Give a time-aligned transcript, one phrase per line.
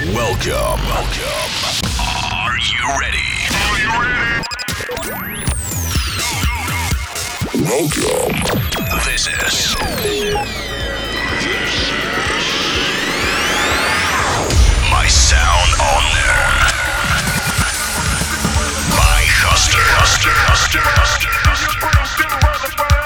[0.00, 0.80] Welcome.
[0.88, 1.50] Welcome.
[2.00, 3.30] Are you ready?
[3.52, 4.40] Are you ready?
[7.68, 8.32] Welcome.
[9.04, 9.76] This is.
[14.90, 16.48] My sound on there.
[18.96, 19.84] By Huster.
[19.84, 20.32] Huster.
[20.32, 20.80] Huster.
[20.80, 21.28] Huster.
[22.72, 22.99] I'm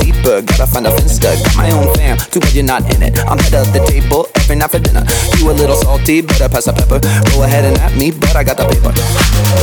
[0.00, 1.32] deeper, gotta find a finster.
[1.32, 3.18] Got my own fam, too bad you're not in it.
[3.26, 5.04] I'm head of the table every night for dinner.
[5.38, 7.00] You a little salty, better pass the pepper.
[7.32, 8.92] Go ahead and at me, but I got the paper.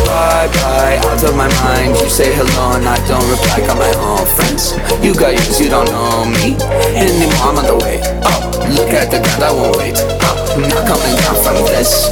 [0.05, 1.97] Bye bye, out of my mind.
[1.97, 3.65] You say hello and I don't reply.
[3.65, 4.75] Got my own friends.
[5.03, 6.55] You got yours, you don't know me
[6.93, 7.49] anymore.
[7.49, 8.53] I'm on the way up.
[8.69, 10.37] Look at the ground, I won't wait up.
[10.53, 12.09] I'm not coming down from this.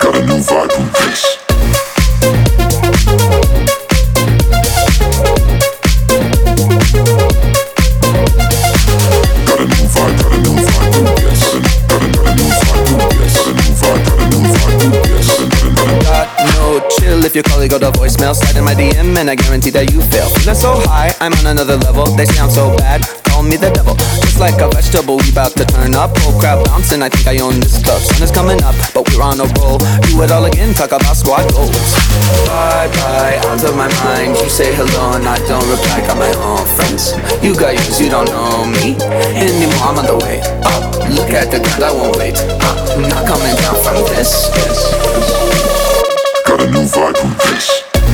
[0.00, 1.43] Got a new vibe from this.
[17.34, 19.98] If your colleague go to voicemail, slide in my DM and I guarantee that you
[20.06, 20.30] fail.
[20.38, 22.06] Feeling so high, I'm on another level.
[22.14, 23.98] They I'm so bad, call me the devil.
[24.22, 26.14] Just like a vegetable, we bout to turn up.
[26.22, 27.98] Whole crowd bouncing, I think I own this club.
[28.06, 29.82] Sun is coming up, but we're on a roll.
[30.06, 31.74] Do it all again, talk about squad goals.
[32.46, 34.38] Bye bye, out of my mind.
[34.38, 36.06] You say hello and I don't reply.
[36.06, 37.18] Got my own friends.
[37.42, 38.94] You got yours, you don't know me
[39.34, 39.90] anymore.
[39.90, 40.38] I'm on the way
[40.70, 40.86] up.
[41.10, 42.38] Look at the ground, I won't wait.
[42.62, 44.54] I'm not coming down from this.
[44.54, 45.43] this
[46.56, 48.13] got a new vibe from this.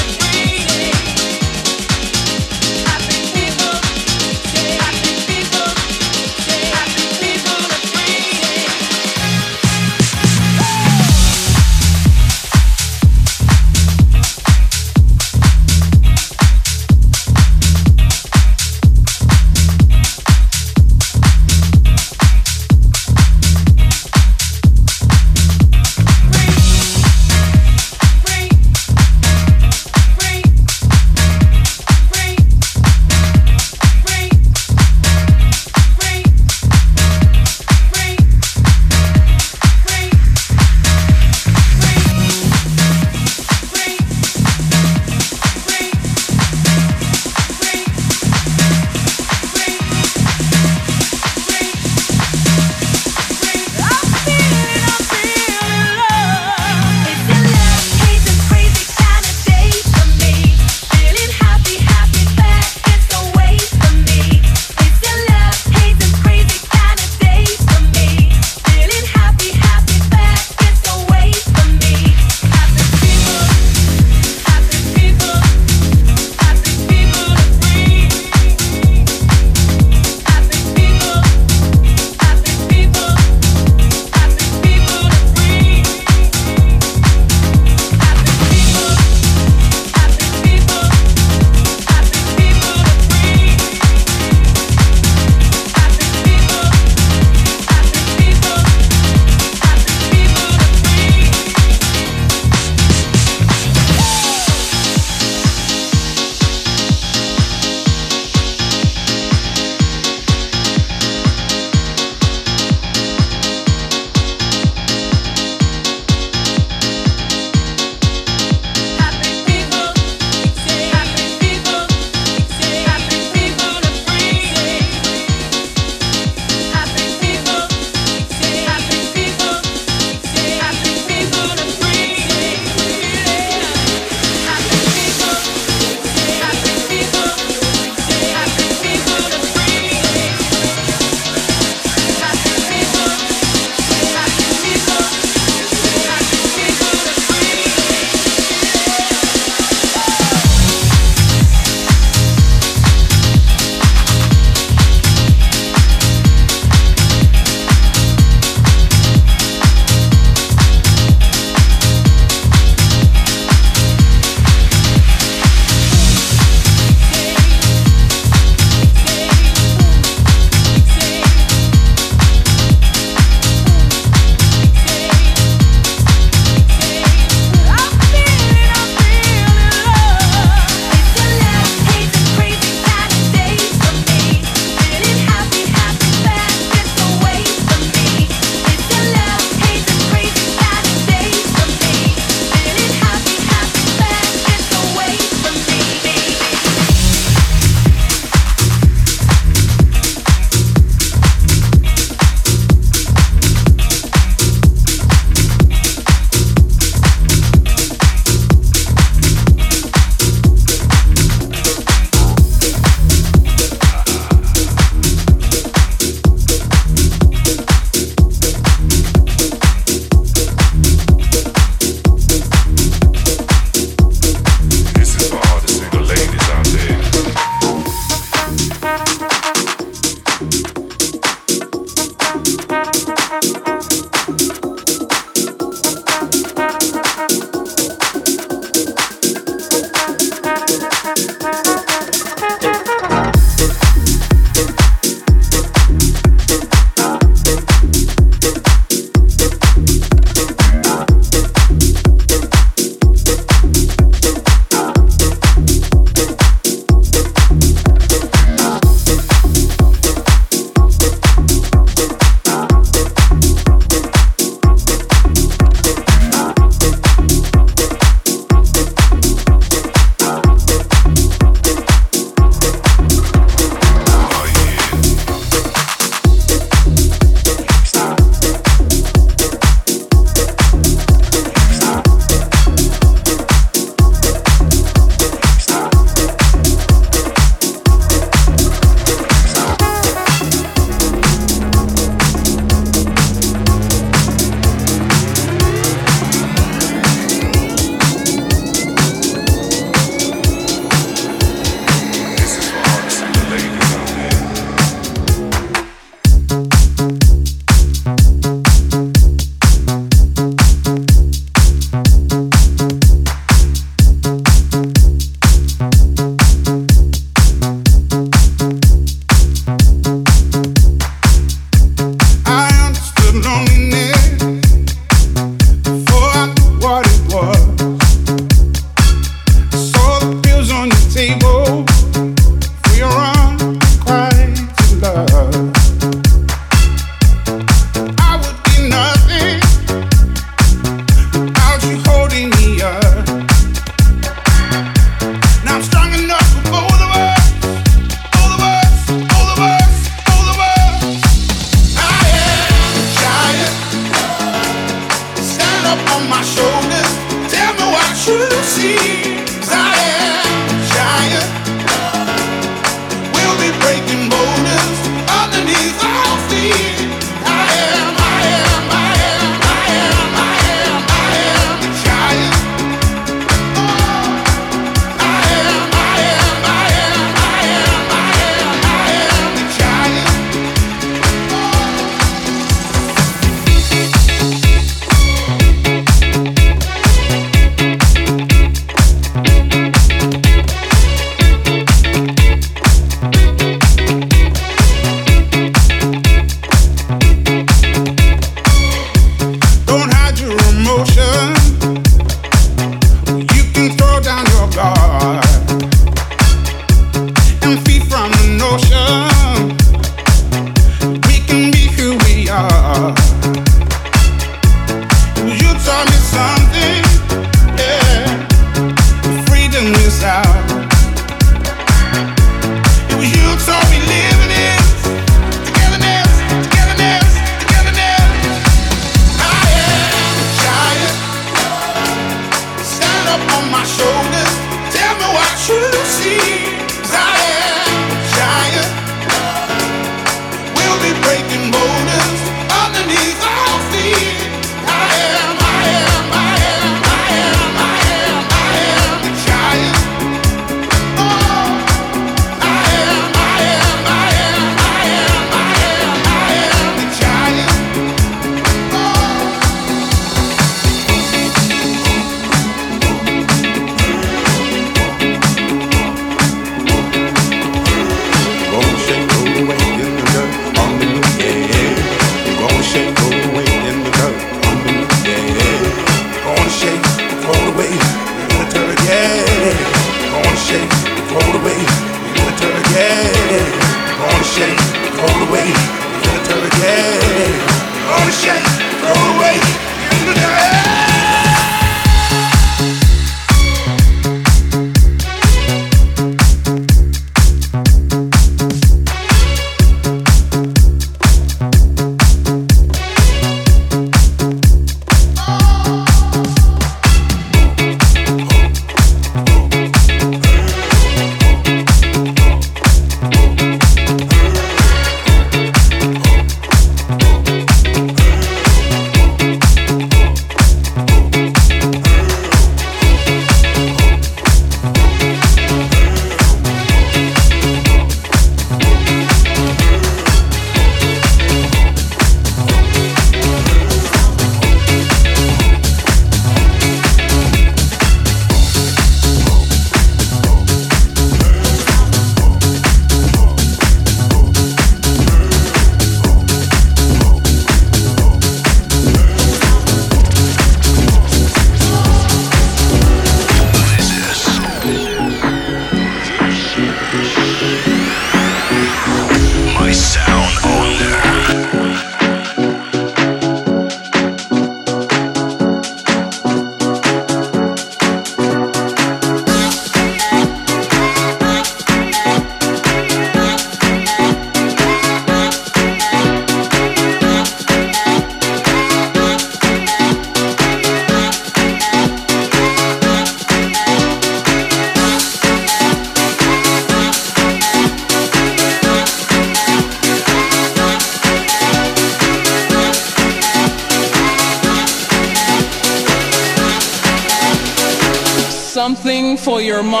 [599.71, 600.00] Your mind.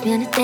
[0.00, 0.43] You me on a date.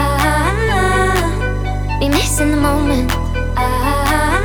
[2.01, 3.11] Be missing the moment.
[3.55, 4.41] Ah,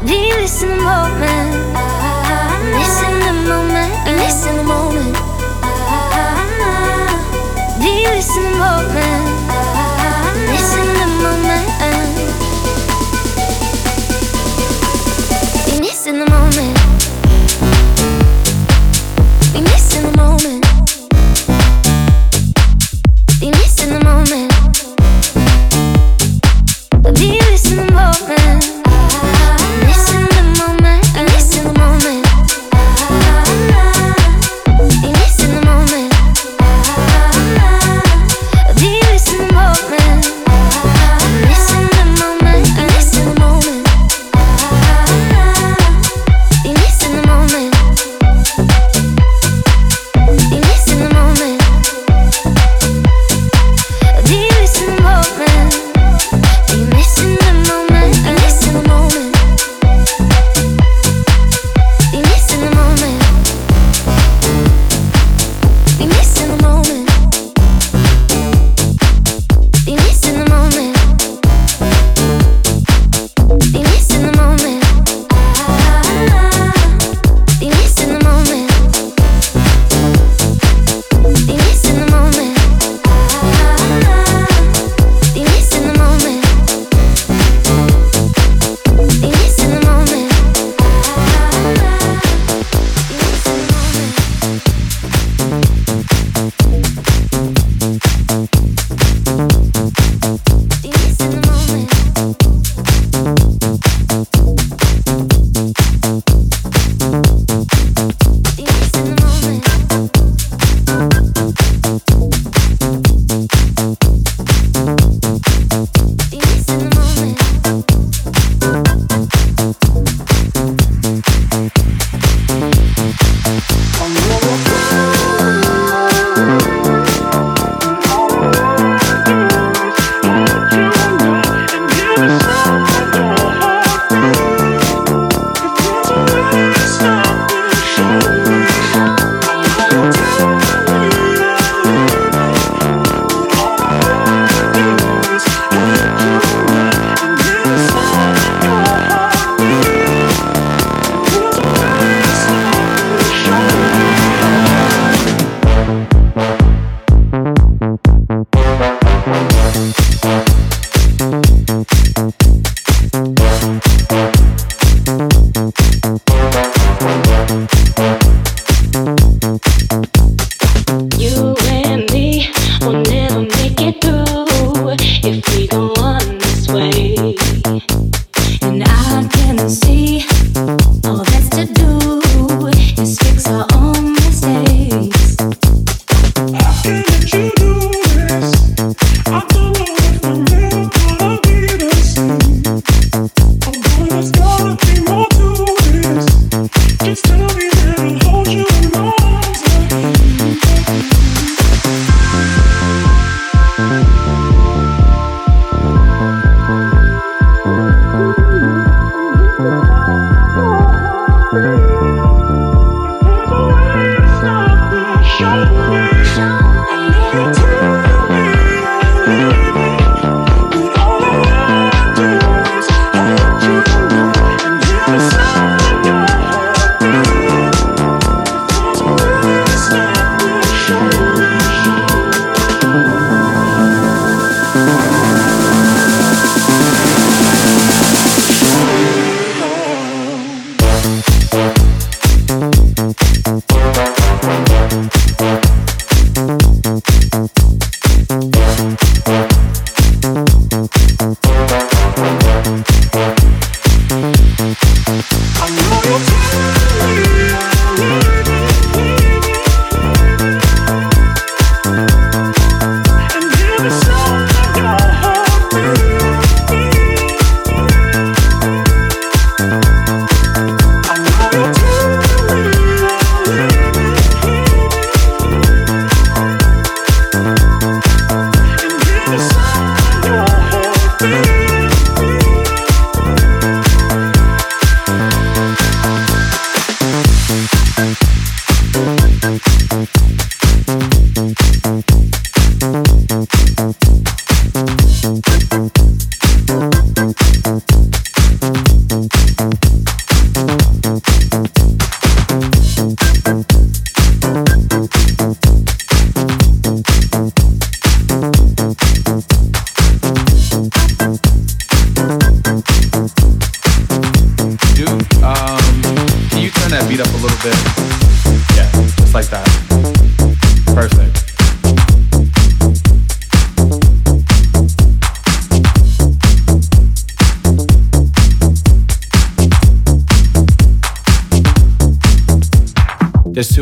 [0.00, 1.76] be missing the moment.
[1.76, 3.92] Ah, missing the moment.
[4.16, 5.16] Missing the moment.
[5.62, 7.12] Ah,
[7.78, 9.31] be missing the moment.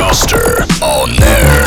[0.00, 1.64] Coster on air.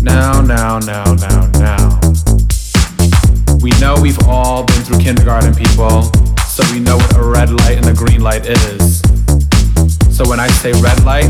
[0.00, 2.00] Now, now, now, now, now.
[3.60, 6.04] We know we've all been through kindergarten, people,
[6.46, 9.00] so we know what a red light and a green light is.
[10.16, 11.29] So when I say red light,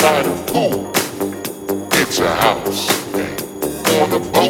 [0.00, 0.24] Change
[4.10, 4.49] the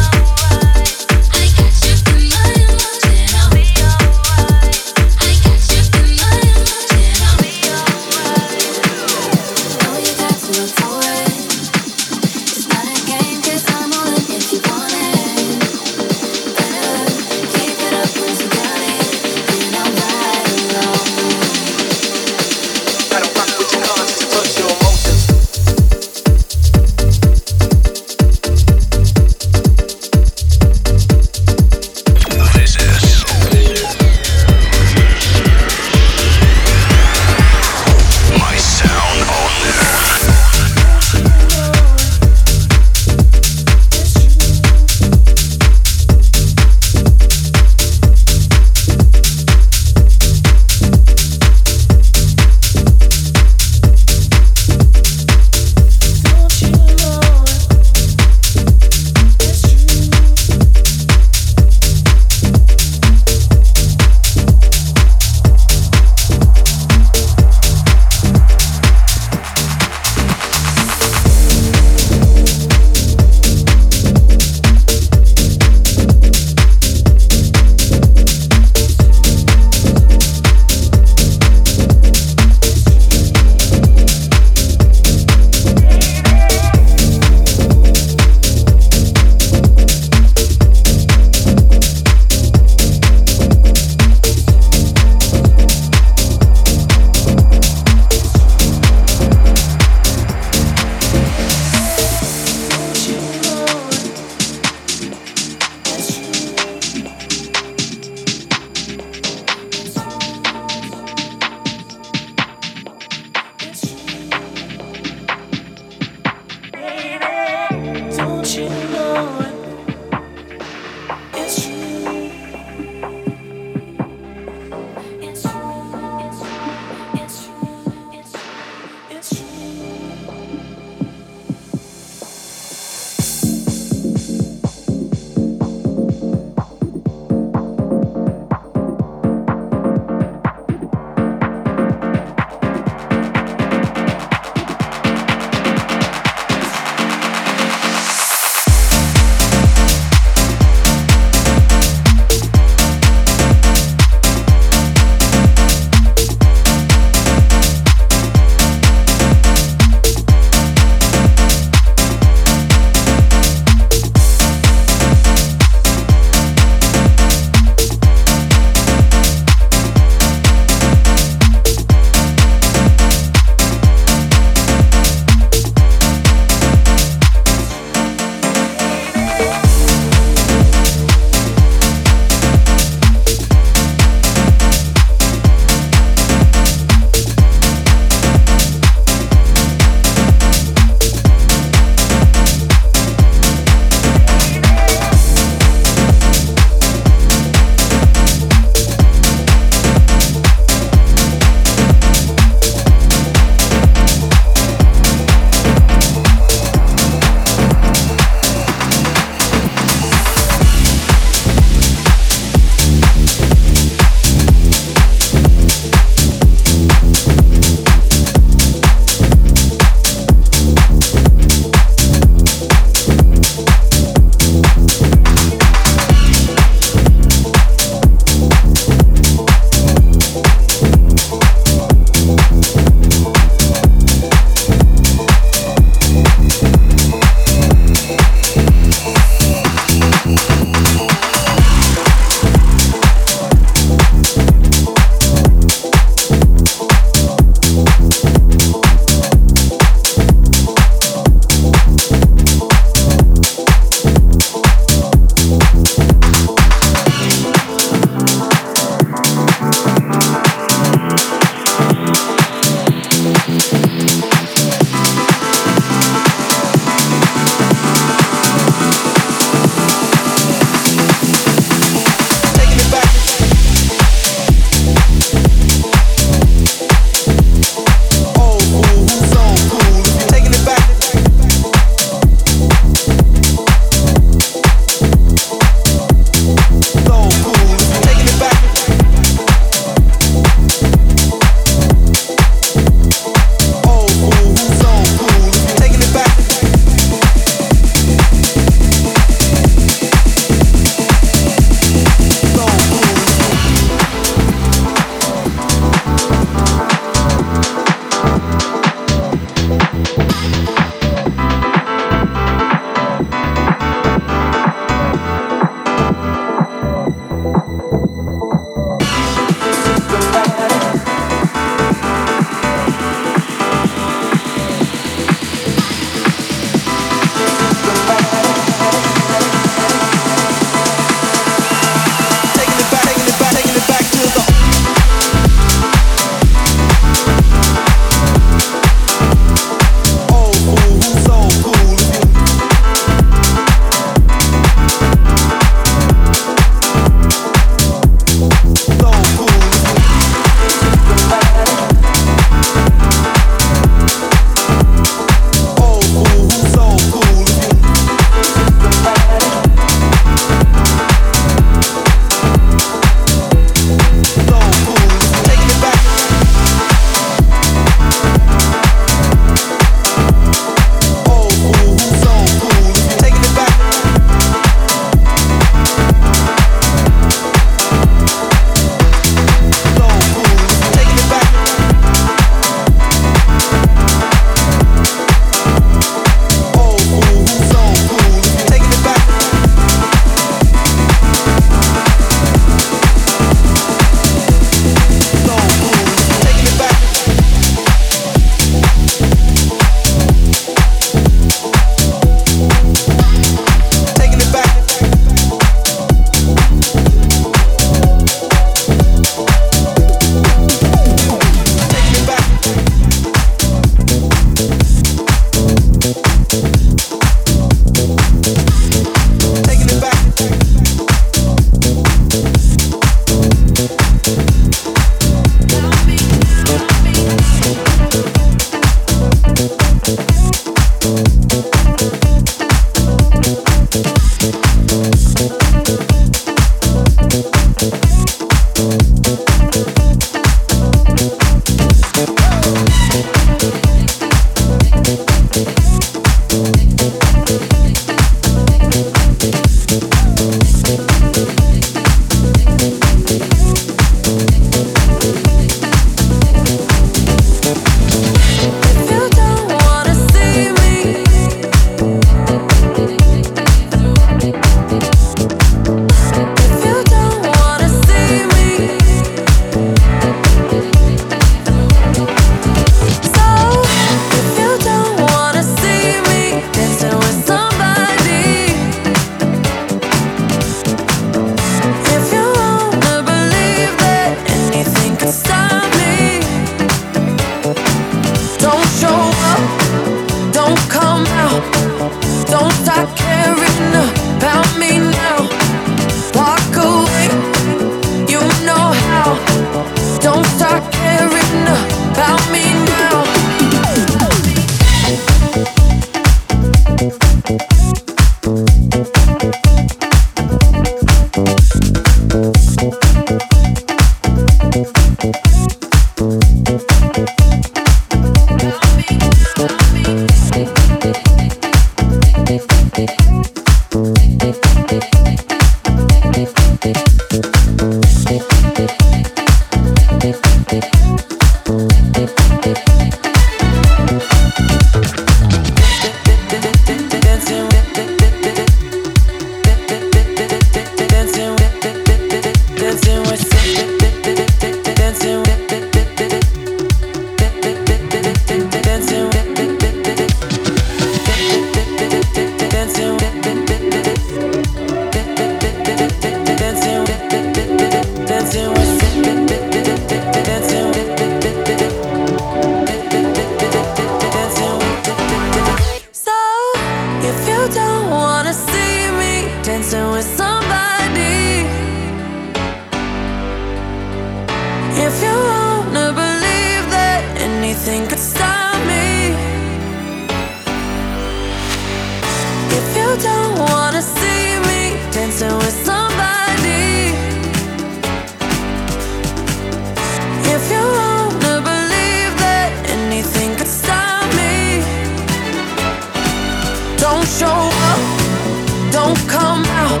[599.06, 600.00] Don't come out.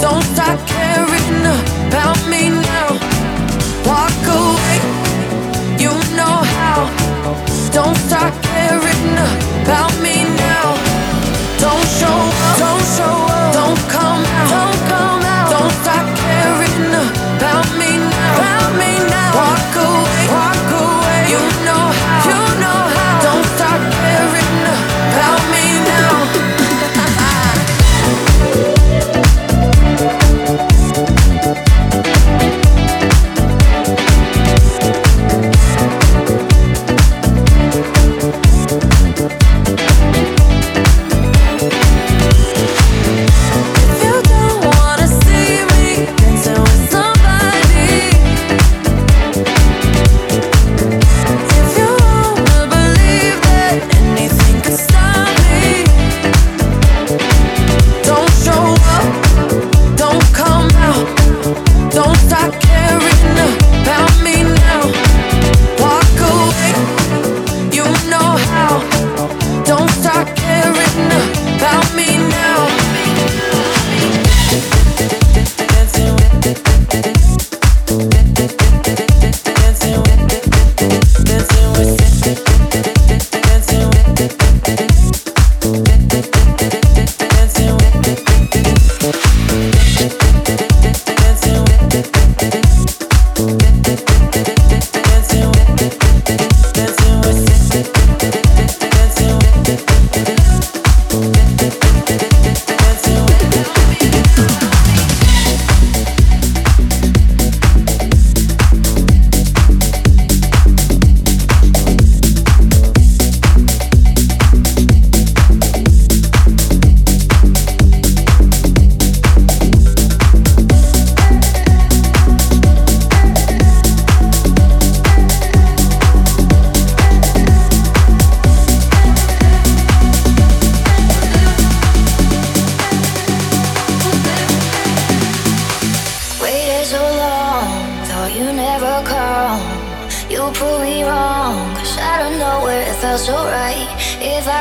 [0.00, 1.38] Don't start caring
[1.86, 2.90] about me now.
[3.86, 4.78] Walk away.
[5.78, 6.90] You know how.
[7.72, 9.47] Don't start caring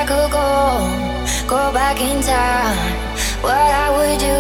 [0.08, 0.88] could go,
[1.48, 2.96] go back in time,
[3.44, 4.40] what I would do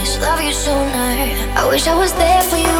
[0.00, 1.10] is love you sooner.
[1.58, 2.78] I wish I was there for you.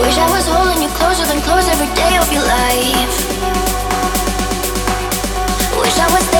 [0.00, 3.14] Wish I was holding you closer than close every day of your life.
[5.78, 6.39] Wish I was there.